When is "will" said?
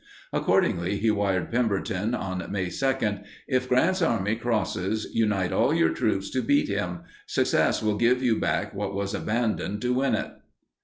7.83-7.97